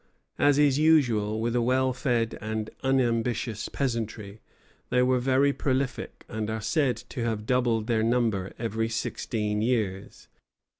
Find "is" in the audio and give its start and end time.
0.57-0.79